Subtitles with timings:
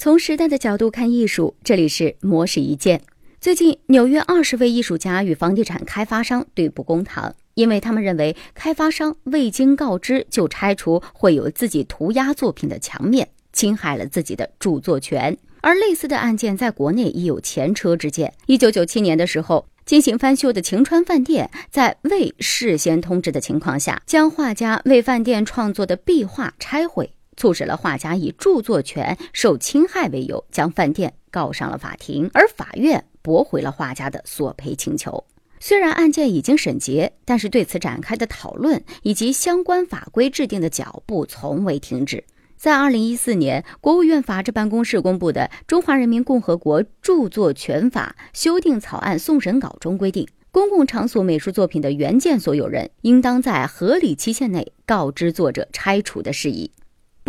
[0.00, 3.02] 从时代的角度看艺术，这里是魔石一见。
[3.40, 15.36] 最近，纽约二十位艺术家与房地产开发商对簿公堂，因为他们认为开发商未经告知就拆除会有自己涂鸦作品的墙面，侵害了自己的著作权。
[15.62, 18.32] 而类似的案件在国内已有前车之鉴。
[18.46, 19.66] 一九九七年的时候。
[19.84, 35.24] 进行翻修的晴川饭店，在未事先通知的情况下，将画家为饭店创作的壁画拆毁，促使了画家以著作权受侵害为由，将饭店告上了法庭，而法院驳回了画家的索赔请求。
[35.60, 42.24] 虽然案件已经审结，但是对此展开的讨论以及相关法规制定的脚步从未停止。
[42.56, 56.72] 在二零一四年，国务院法制办公室公布的《中华人民共和国著作权法》修订草案送审稿中规定，公共场所美术作品的原件所有人应当在合理期限内告知作者拆除的事宜。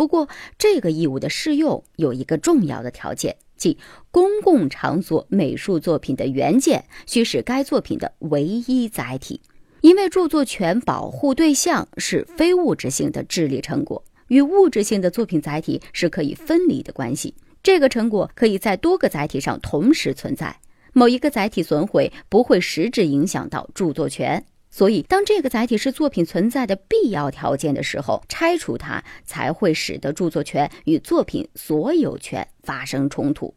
[0.00, 3.76] 不过，这个义务的适用有一个重要的条件，即
[4.10, 9.42] 公共场所美术作品的原件需是该作品的唯一载体，
[9.82, 14.02] 因为著作权保护对象是非物质性的智力成果。
[14.28, 20.58] 与物质性的作品载体是可以分离的关系，这个成果可以在多个载体上同时存在，
[20.94, 33.54] 某一个载体损毁不会实质影响到著作权，所以当这个载体是作品存在的必要条件的时候，拆除它才会使得著作权与作品所有权发生冲突。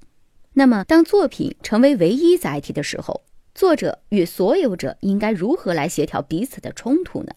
[0.54, 3.22] 那么，当作品成为唯一载体的时候，
[3.54, 7.32] 作者与所有者应该如何来协调彼此的冲突呢？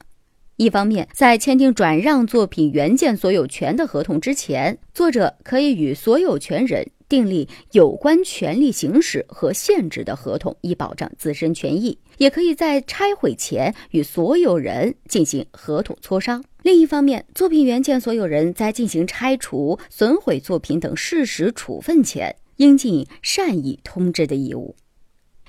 [0.56, 16.42] 一方面，在签订转让作品原件所有权的合同之前，作者可以与所有权人订立有关权利行使和限制的合同，以保障自身权益；也可以在拆毁前与所有人进行合同磋商。
[16.62, 24.74] 另一方面，作品原件所有人在进行拆除、损毁作品等事实处分前，应尽善意通知的义务。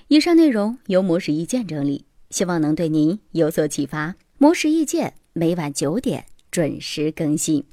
[0.10, 4.16] 以上内容由模式意见整理，希望能对您有所启发。
[4.38, 7.66] 魔石意见每晚九点准时更新。